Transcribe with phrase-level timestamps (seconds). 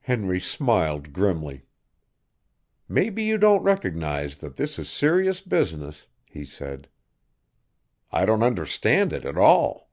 [0.00, 1.66] Henry smiled grimly.
[2.88, 6.88] "Maybe you don't recognize that this is serious business," he said.
[8.10, 9.90] "I don't understand it at all."